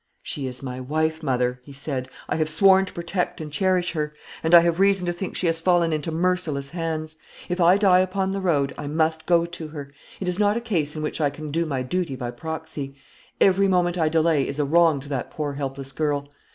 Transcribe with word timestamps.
"She 0.23 0.47
is 0.47 0.63
my 0.63 0.79
wife, 0.79 1.21
mother," 1.21 1.59
he 1.63 1.73
said; 1.73 2.09
"I 2.27 2.37
have 2.37 2.49
sworn 2.49 2.85
to 2.87 2.91
protect 2.93 3.39
and 3.39 3.51
cherish 3.53 3.91
her; 3.91 4.15
and 4.41 4.55
I 4.55 4.61
have 4.61 4.79
reason 4.79 5.05
to 5.05 5.13
think 5.13 5.35
she 5.35 5.45
has 5.45 5.61
fallen 5.61 5.93
into 5.93 6.09
merciless 6.11 6.71
hands. 6.71 7.17
If 7.49 7.61
I 7.61 7.77
die 7.77 7.99
upon 7.99 8.31
the 8.31 8.41
road, 8.41 8.73
I 8.79 8.87
must 8.87 9.27
go 9.27 9.45
to 9.45 9.67
her. 9.67 9.93
It 10.19 10.27
is 10.27 10.39
not 10.39 10.57
a 10.57 10.59
case 10.59 10.95
in 10.95 11.03
which 11.03 11.21
I 11.21 11.29
can 11.29 11.51
do 11.51 11.67
my 11.67 11.83
duty 11.83 12.15
by 12.15 12.31
proxy. 12.31 12.95
Every 13.39 13.67
moment 13.67 13.95
I 13.95 14.09
delay 14.09 14.47
is 14.47 14.57
a 14.57 14.65
wrong 14.65 14.99
to 15.01 15.09
that 15.09 15.29
poor 15.29 15.53
helpless 15.53 15.91
girl. 15.91 16.29